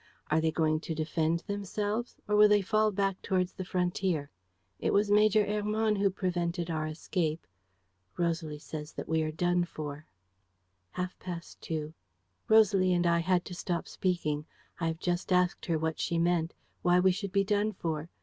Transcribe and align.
Are 0.31 0.41
they 0.41 0.49
going 0.49 0.79
to 0.79 0.95
defend 0.95 1.41
themselves, 1.41 2.15
or 2.27 2.35
will 2.35 2.47
they 2.49 2.63
fall 2.63 2.89
back 2.91 3.21
towards 3.21 3.53
the 3.53 3.63
frontier?... 3.63 4.31
It 4.79 4.93
was 4.93 5.11
Major 5.11 5.45
Hermann 5.45 5.97
who 5.97 6.09
prevented 6.09 6.71
our 6.71 6.87
escape. 6.87 7.45
Rosalie 8.17 8.57
says 8.57 8.93
that 8.93 9.07
we 9.07 9.21
are 9.21 9.31
done 9.31 9.63
for.... 9.63 10.07
"Half 10.93 11.19
past 11.19 11.61
two. 11.61 11.93
"Rosalie 12.49 12.93
and 12.93 13.05
I 13.05 13.19
had 13.19 13.45
to 13.45 13.53
stop 13.53 13.87
speaking. 13.87 14.47
I 14.79 14.87
have 14.87 14.97
just 14.99 15.31
asked 15.31 15.67
her 15.67 15.77
what 15.77 15.99
she 15.99 16.17
meant, 16.17 16.55
why 16.81 16.99
we 16.99 17.11
should 17.11 17.31
be 17.31 17.43
done 17.43 17.71
for. 17.71 18.09